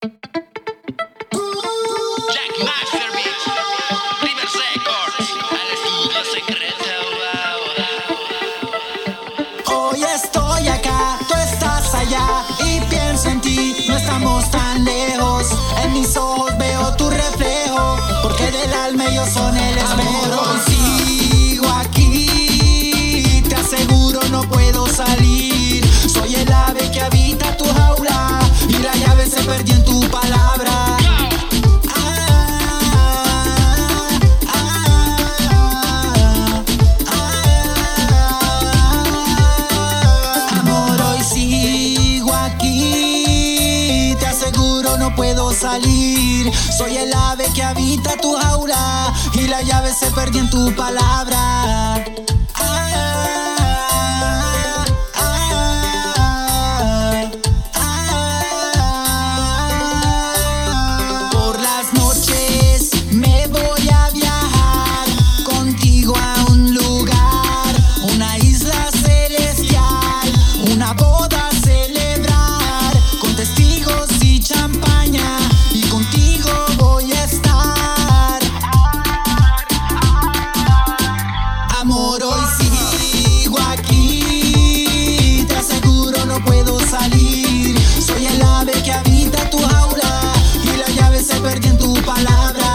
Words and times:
Jack 0.00 0.12
Master, 2.62 3.10
BF, 3.16 3.44
Primer 4.20 4.46
Records, 4.46 5.26
Alejandro, 5.50 6.20
secreto. 6.32 6.84
Hoy 9.74 10.04
estoy 10.04 10.68
acá, 10.68 11.18
tú 11.26 11.34
estás 11.34 11.94
allá 11.96 12.44
y 12.64 12.80
pienso 12.82 13.28
en 13.28 13.40
ti. 13.40 13.86
No 13.88 13.96
estamos 13.96 14.48
tan 14.52 14.84
lejos, 14.84 15.48
en 15.82 15.92
mis 15.92 16.16
ojos 16.16 16.56
veo 16.58 16.94
tu 16.94 17.10
reflejo, 17.10 17.96
porque 18.22 18.52
del 18.52 18.72
alma 18.72 19.04
ellos 19.06 19.28
son 19.30 19.56
el 19.56 19.78
esmero. 19.78 20.77
Palabra, 30.10 30.96
amor, 40.60 41.00
hoy 41.02 41.22
sigo 41.22 42.34
aquí. 42.34 44.16
Te 44.18 44.26
aseguro, 44.26 44.96
no 44.98 45.14
puedo 45.14 45.52
salir. 45.52 46.50
Soy 46.76 46.96
el 46.96 47.12
ave 47.12 47.46
que 47.54 47.62
habita 47.62 48.16
tu 48.16 48.36
aura 48.36 49.12
y 49.34 49.46
la 49.48 49.62
llave 49.62 49.92
se 49.92 50.10
perdió 50.10 50.40
en 50.40 50.50
tu 50.50 50.74
palabra. 50.74 52.04
Ah, 52.54 53.17
perdí 91.48 91.68
en 91.68 91.78
tu 91.78 91.94
palabra. 92.02 92.68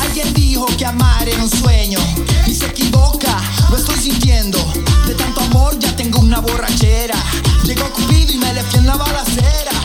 Alguien 0.00 0.34
dijo 0.34 0.66
que 0.76 0.86
amar 0.86 1.28
era 1.28 1.40
un 1.40 1.48
sueño 1.48 2.00
y 2.46 2.54
se 2.54 2.66
equivoca, 2.66 3.40
lo 3.70 3.76
estoy 3.76 3.96
sintiendo. 3.96 4.58
De 5.06 5.14
tanto 5.14 5.40
amor 5.42 5.78
ya 5.78 5.94
tengo 5.94 6.18
una 6.18 6.40
borrachera. 6.40 7.16
Llegó 7.62 7.88
Cupido 7.92 8.32
y 8.32 8.38
me 8.38 8.52
le 8.54 8.62
en 8.74 8.86
la 8.86 8.96
balacera. 8.96 9.83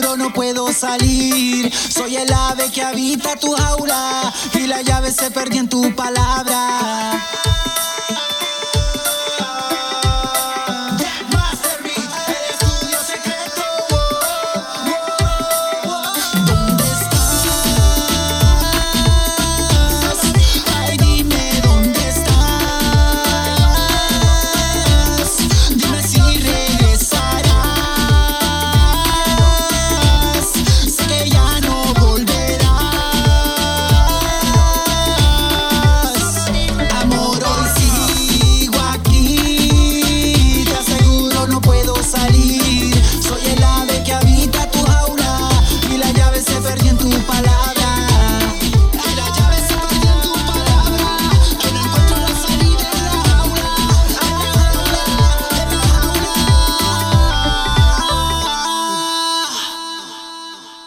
no 0.00 0.32
puedo 0.32 0.72
salir. 0.72 1.72
Soy 1.74 2.16
el 2.16 2.32
ave 2.32 2.70
que 2.70 2.82
habita 2.82 3.36
tu 3.36 3.52
jaula 3.52 4.32
y 4.54 4.66
la 4.66 4.82
llave 4.82 5.10
se 5.10 5.30
perdió 5.30 5.60
en 5.60 5.68
tu 5.68 5.94
palabra. 5.94 7.22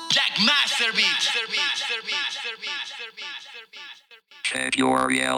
Jack 0.09 0.31
Masterbeat. 0.39 1.29
Check 4.43 4.77
your 4.77 5.07
reality. 5.07 5.29